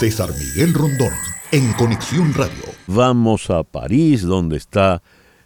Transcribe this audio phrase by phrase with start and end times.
[0.00, 1.12] César Miguel Rondón,
[1.52, 2.72] en Conexión Radio.
[2.86, 5.02] Vamos a París, donde está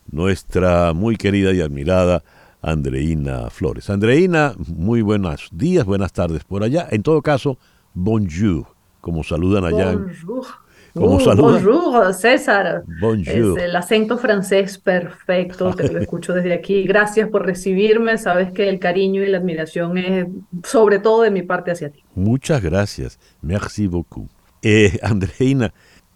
[0.09, 2.23] nuestra muy querida y admirada
[2.63, 3.91] Andreina Flores.
[3.91, 6.87] Andreina, muy buenos días, buenas tardes por allá.
[6.93, 7.59] En todo caso,
[7.95, 8.67] bonjour,
[9.01, 9.97] como saludan allá.
[9.97, 10.47] Bonjour.
[10.95, 12.85] Uh, bonjour, César.
[13.01, 13.59] Bonjour.
[13.59, 16.85] Es el acento francés perfecto, te lo escucho desde aquí.
[16.85, 18.19] Gracias por recibirme.
[18.19, 20.29] Sabes que el cariño y la admiración es
[20.63, 22.05] sobre todo de mi parte hacia ti.
[22.15, 23.19] Muchas gracias.
[23.43, 24.31] Merci beaucoup.
[24.65, 25.73] Eh, Andreina,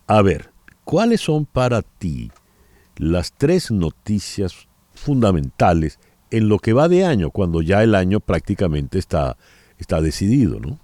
[0.08, 0.50] a ver,
[0.82, 2.32] ¿cuáles son para ti
[2.96, 8.98] las tres noticias fundamentales en lo que va de año, cuando ya el año prácticamente
[8.98, 9.36] está,
[9.78, 10.78] está decidido, ¿no?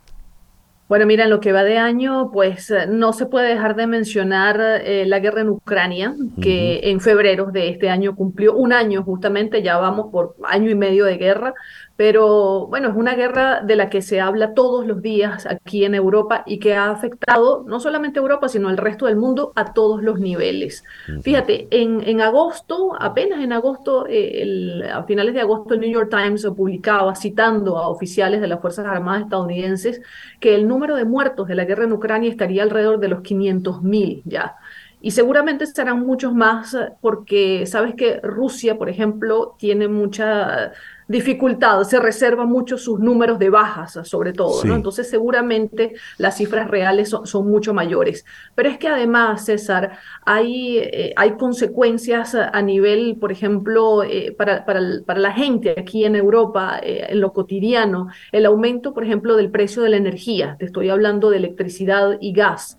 [0.86, 3.86] Bueno, mira, en lo que va de año, pues eh, no se puede dejar de
[3.86, 9.02] mencionar eh, la guerra en Ucrania, que en febrero de este año cumplió un año
[9.02, 11.54] justamente, ya vamos por año y medio de guerra,
[11.96, 15.94] pero bueno, es una guerra de la que se habla todos los días aquí en
[15.94, 19.72] Europa y que ha afectado no solamente a Europa, sino al resto del mundo a
[19.72, 20.82] todos los niveles.
[21.22, 26.10] Fíjate, en, en, agosto, apenas en agosto, eh, a finales de agosto, el New York
[26.10, 30.02] Times publicaba, citando a oficiales de las Fuerzas Armadas estadounidenses,
[30.40, 34.22] que el número de muertos de la guerra en Ucrania estaría alrededor de los 500.000
[34.24, 34.56] ya.
[35.00, 40.72] Y seguramente serán muchos más porque sabes que Rusia, por ejemplo, tiene mucha
[41.06, 44.74] dificultad, se reserva mucho sus números de bajas, sobre todo, ¿no?
[44.74, 48.24] Entonces seguramente las cifras reales son, mucho mayores.
[48.54, 54.64] Pero es que además, César, hay, eh, hay consecuencias a nivel, por ejemplo, eh, para,
[54.64, 59.36] para, para, la gente aquí en Europa, eh, en lo cotidiano, el aumento, por ejemplo,
[59.36, 62.78] del precio de la energía, te estoy hablando de electricidad y gas.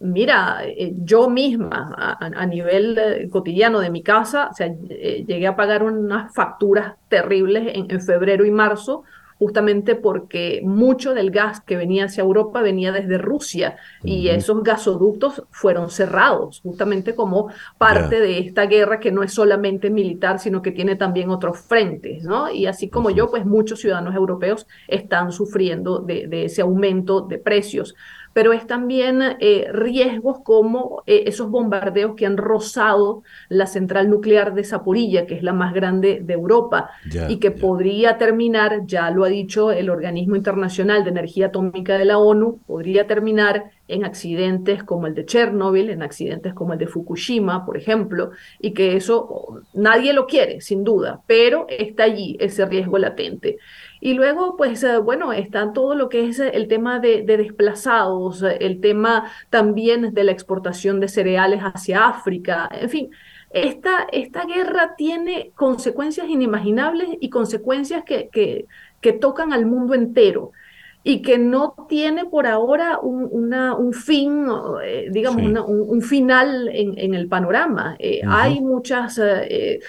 [0.00, 0.62] mira,
[1.04, 6.79] yo misma a, nivel cotidiano de mi casa, o sea, llegué a pagar unas facturas
[7.08, 9.04] terribles en, febrero y marzo,
[9.38, 15.44] justamente porque mucho del gas que venía hacia Europa venía desde Rusia y esos gasoductos
[15.50, 20.72] fueron cerrados, justamente como parte de esta guerra que no es solamente militar, sino que
[20.72, 22.50] tiene también otros frentes, ¿no?
[22.50, 27.38] Y así como yo, pues muchos ciudadanos europeos están sufriendo de, de ese aumento de
[27.38, 27.94] precios
[28.32, 34.54] pero es también eh, riesgos como eh, esos bombardeos que han rozado la central nuclear
[34.54, 36.90] de Zaporilla, que es la más grande de Europa,
[37.28, 42.04] y que podría terminar, ya lo ha dicho el Organismo Internacional de Energía Atómica de
[42.04, 46.86] la ONU, podría terminar en accidentes como el de Chernobyl, en accidentes como el de
[46.86, 52.64] Fukushima, por ejemplo, y que eso nadie lo quiere, sin duda, pero está allí ese
[52.66, 53.58] riesgo latente.
[54.00, 58.80] Y luego, pues, eh, bueno, está todo lo que es el tema de, desplazados, el
[58.80, 63.10] tema también de la exportación de cereales hacia África, en fin.
[63.50, 68.30] Esta, esta guerra tiene consecuencias inimaginables y consecuencias que,
[69.00, 70.52] que tocan al mundo entero
[71.02, 74.46] y que no tiene por ahora un, una, un fin,
[74.84, 77.96] eh, digamos, un, final en, en el panorama.
[77.98, 79.80] Eh, hay muchas eh,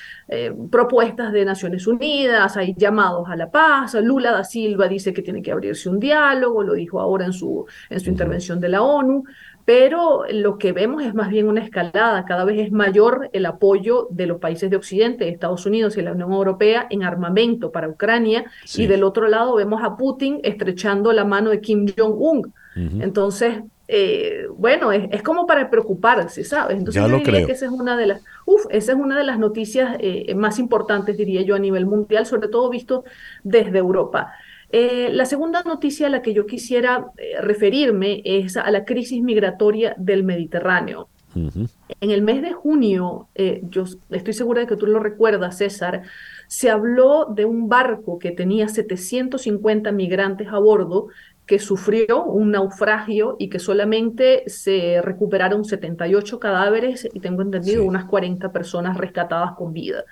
[0.72, 3.94] propuestas de Naciones Unidas, hay llamados a la paz.
[3.96, 7.66] Lula da Silva dice que tiene que abrirse un diálogo, lo dijo ahora en su,
[7.90, 9.24] en su intervención de la ONU
[9.66, 12.26] pero lo que vemos es más bien una escalada.
[12.26, 16.14] Cada vez es mayor el apoyo de los países de Occidente, Estados Unidos y la
[16.14, 18.46] Unión Europea en armamento para Ucrania.
[18.76, 22.54] Y del otro lado vemos a Putin estrechando la mano de Kim Jong-un.
[22.76, 23.62] Entonces,
[23.94, 26.78] eh, bueno, es, como para preocuparse, ¿sabes?
[26.78, 29.38] Entonces, yo diría que esa es una de las, uf, esa es una de las
[29.38, 33.04] noticias eh, más importantes, diría yo, a nivel mundial, sobre todo visto
[33.44, 34.32] desde Europa.
[34.74, 39.22] Eh, la segunda noticia a la que yo quisiera eh, referirme es a la crisis
[39.22, 41.10] migratoria del Mediterráneo.
[41.34, 46.02] En el mes de junio, eh, yo estoy segura de que tú lo recuerdas, César,
[46.48, 51.08] se habló de un barco que tenía 750 migrantes a bordo
[51.46, 58.06] que sufrió un naufragio y que solamente se recuperaron 78 cadáveres y tengo entendido unas
[58.06, 60.04] 40 personas rescatadas con vida.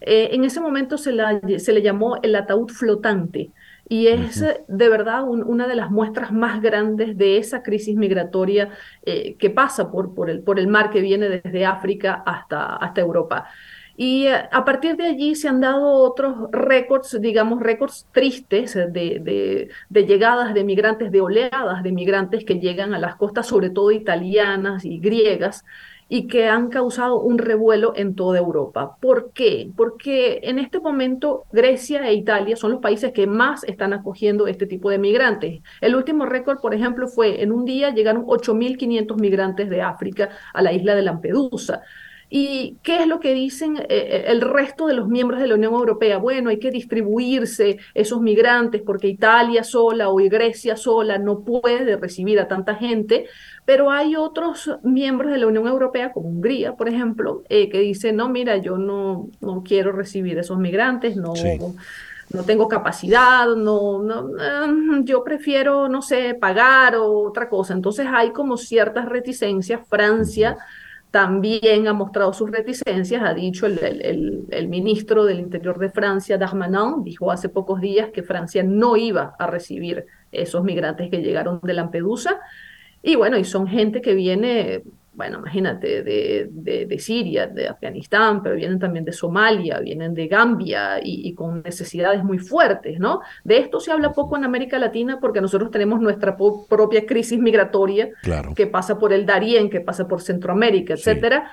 [0.00, 1.12] en ese momento se,
[1.58, 3.52] se le llamó el ataúd flotante
[3.88, 8.70] y es de verdad una de las muestras más grandes de esa crisis migratoria
[9.04, 13.00] eh, que pasa por, por, el, por el mar que viene desde África hasta, hasta
[13.00, 13.48] Europa.
[13.96, 18.90] Y eh, a partir de allí se han dado otros récords, digamos, récords tristes de,
[18.90, 23.70] de, de, llegadas de migrantes, de oleadas de migrantes que llegan a las costas, sobre
[23.70, 25.64] todo italianas y griegas,
[26.08, 28.96] y que han causado un revuelo en toda Europa.
[29.00, 29.70] ¿Por qué?
[29.76, 34.66] Porque en este momento Grecia e Italia son los países que más están acogiendo este
[34.66, 35.62] tipo de migrantes.
[35.80, 40.62] El último récord, por ejemplo, fue en un día llegaron 8.500 migrantes de África a
[40.62, 41.82] la isla de Lampedusa.
[42.28, 45.54] ¿Y qué es lo que dicen eh, eh, el resto de los miembros de la
[45.54, 46.18] Unión Europea?
[46.18, 52.40] Bueno, hay que distribuirse esos migrantes porque Italia sola o Grecia sola no puede recibir
[52.40, 53.26] a tanta gente,
[53.64, 58.16] pero hay otros miembros de la Unión Europea, como Hungría, por ejemplo, eh, que dicen,
[58.16, 61.32] no, mira, yo no, no quiero recibir esos migrantes, no...
[62.28, 67.72] no tengo capacidad, no, no, yo prefiero, no sé, pagar o otra cosa.
[67.72, 69.80] Entonces hay como ciertas reticencias.
[69.88, 70.56] Francia
[71.16, 77.32] también ha mostrado sus reticencias, ha dicho el, ministro del Interior de Francia, Darmanin, dijo
[77.32, 82.38] hace pocos días que Francia no iba a recibir esos migrantes que llegaron de Lampedusa.
[83.02, 84.82] Y bueno, y son gente que viene
[85.16, 91.00] bueno, imagínate, de, de, Siria, de Afganistán, pero vienen también de Somalia, vienen de Gambia
[91.02, 93.22] y, con necesidades muy fuertes, ¿no?
[93.42, 98.10] De esto se habla poco en América Latina porque nosotros tenemos nuestra propia crisis migratoria
[98.54, 101.50] que pasa por el Darién, que pasa por Centroamérica, etcétera.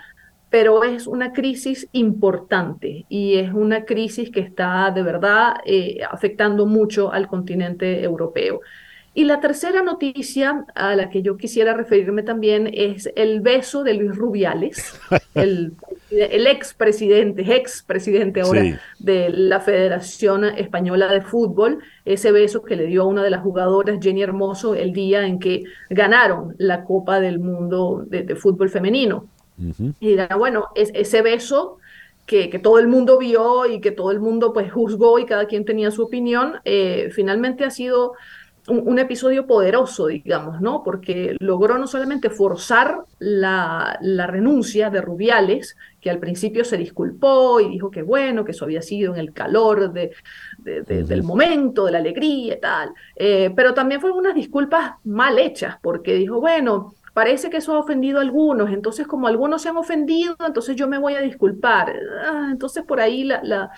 [0.50, 6.66] Pero es una crisis importante y es una crisis que está de verdad eh, afectando
[6.66, 8.60] mucho al continente europeo.
[9.16, 13.94] Y la tercera noticia a la que yo quisiera referirme también es el beso de
[13.94, 15.00] Luis Rubiales,
[15.36, 15.74] el,
[16.10, 23.04] el expresidente, expresidente ahora de la Federación Española de Fútbol, ese beso que le dio
[23.04, 27.38] a una de las jugadoras, Jenny Hermoso, el día en que ganaron la Copa del
[27.38, 29.28] Mundo de, Fútbol Femenino.
[30.00, 31.78] Y era, bueno, es, ese beso
[32.26, 35.46] que, que, todo el mundo vio y que todo el mundo pues juzgó y cada
[35.46, 38.14] quien tenía su opinión, eh, finalmente ha sido
[38.68, 40.84] un, episodio poderoso, digamos, ¿no?
[40.84, 47.60] Porque logró no solamente forzar la, la, renuncia de Rubiales, que al principio se disculpó
[47.60, 50.12] y dijo que bueno, que eso había sido en el calor de,
[50.60, 55.78] del momento, de la alegría y tal, eh, pero también fueron unas disculpas mal hechas,
[55.82, 59.78] porque dijo, bueno, parece que eso ha ofendido a algunos, entonces como algunos se han
[59.78, 61.94] ofendido, entonces yo me voy a disculpar.
[62.26, 63.72] Ah, entonces por ahí la, la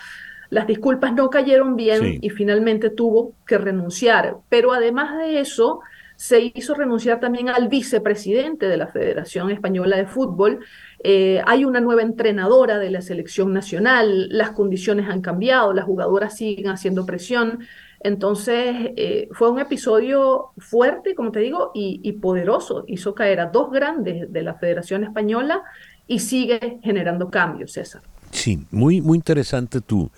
[0.49, 4.37] las disculpas no cayeron bien y finalmente tuvo que renunciar.
[4.49, 5.81] Pero además de eso,
[6.15, 10.59] se hizo renunciar también al vicepresidente de la Federación Española de Fútbol.
[11.03, 16.37] Eh, hay una nueva entrenadora de la selección nacional, las condiciones han cambiado, las jugadoras
[16.37, 17.59] siguen haciendo presión.
[17.99, 22.85] Entonces, eh, fue un episodio fuerte, como te digo, y, y, poderoso.
[22.87, 25.63] Hizo caer a dos grandes de la Federación Española
[26.07, 28.03] y sigue generando cambios, César.
[28.31, 30.11] Sí, muy, muy interesante tu,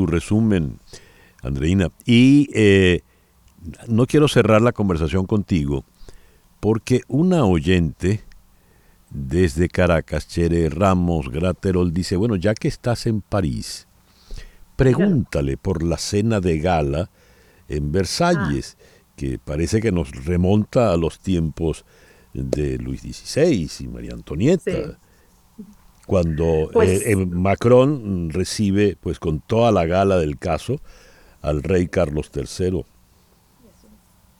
[0.00, 0.78] tu resumen,
[1.42, 1.90] Andreina.
[2.06, 3.02] Y eh,
[3.86, 5.84] no quiero cerrar la conversación contigo
[6.58, 8.22] porque una oyente
[9.10, 13.88] desde Caracas, Chere Ramos Graterol, dice, bueno, ya que estás en París,
[14.76, 17.10] pregúntale por la cena de gala
[17.68, 19.12] en Versalles, ah.
[19.16, 21.84] que parece que nos remonta a los tiempos
[22.32, 24.98] de Luis XVI y María Antonieta
[26.10, 30.80] cuando pues eh, Macron recibe pues con toda la gala del caso
[31.40, 32.84] al rey Carlos III.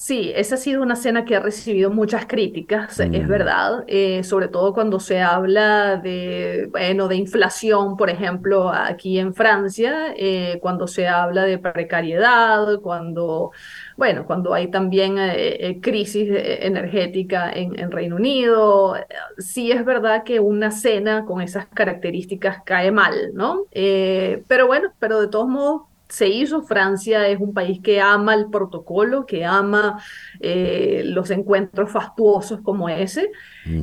[0.01, 3.29] Sí, esa ha sido una cena que ha recibido muchas críticas, es mm.
[3.29, 9.35] verdad, eh, sobre todo cuando se habla de, bueno, de inflación, por ejemplo, aquí en
[9.35, 13.51] Francia, eh, cuando se habla de precariedad, cuando,
[13.99, 18.97] bueno, cuando hay también eh, crisis energética en, en, Reino Unido,
[19.37, 23.67] sí es verdad que una cena con esas características cae mal, ¿no?
[23.71, 26.63] pero bueno, pero de todos modos se hizo.
[26.63, 30.03] Francia es un país que ama el protocolo, que ama
[30.41, 33.31] eh, los encuentros fastuosos como ese.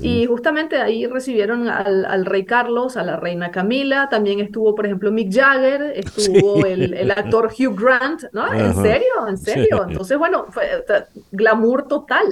[0.01, 5.11] Y justamente ahí recibieron al, rey Carlos, a la reina Camila, también estuvo, por ejemplo,
[5.11, 8.51] Mick Jagger, estuvo el, actor Hugh Grant, ¿no?
[8.51, 9.27] ¿En serio?
[9.27, 9.85] ¿En serio?
[9.87, 10.83] Entonces, bueno, fue
[11.31, 12.25] glamour total.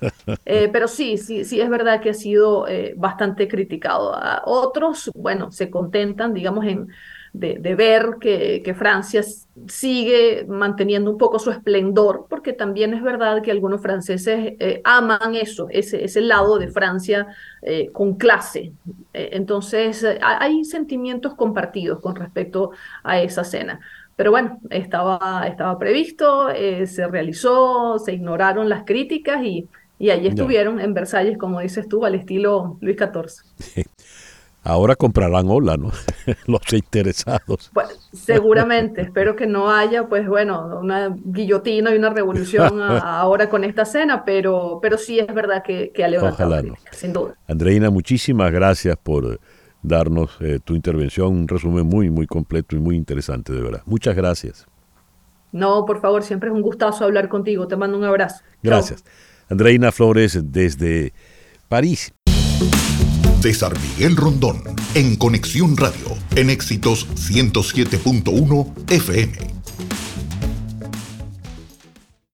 [0.44, 4.14] Eh, pero sí, sí, sí es verdad que ha sido eh, bastante criticado.
[4.14, 6.88] A otros, bueno, se contentan, digamos, en
[7.32, 9.22] de, ver que, Francia
[9.66, 15.34] sigue manteniendo un poco su esplendor, porque también es verdad que algunos franceses eh, aman
[15.34, 17.26] eso, ese, ese lado de Francia
[17.62, 18.72] eh, con clase.
[19.12, 22.70] Eh, entonces, hay sentimientos compartidos con respecto
[23.02, 23.80] a esa cena.
[24.16, 30.80] Pero bueno, estaba, estaba previsto, se realizó, se ignoraron las críticas y, y allí estuvieron
[30.80, 33.86] en Versalles, como dices tú, al estilo Luis XIV.
[34.64, 35.90] Ahora comprarán Ola, ¿no?
[36.46, 37.70] Los interesados.
[37.72, 43.64] Pues, seguramente, espero que no haya, pues bueno, una guillotina y una revolución ahora con
[43.64, 46.54] esta cena, pero, pero sí es verdad que, que ha levantado
[46.92, 47.34] sin duda.
[47.46, 49.40] Andreina, muchísimas gracias por
[49.82, 53.82] darnos eh, tu intervención, un resumen muy, muy completo y muy interesante, de verdad.
[53.86, 54.66] Muchas gracias.
[55.52, 57.66] No, por favor, siempre es un gustazo hablar contigo.
[57.68, 58.42] Te mando un abrazo.
[58.62, 59.04] Gracias.
[59.48, 61.14] Andreina Flores desde
[61.68, 62.12] París.
[63.40, 64.62] César Miguel Rondón,
[64.94, 69.57] en Conexión Radio, en Éxitos 107.1 FM.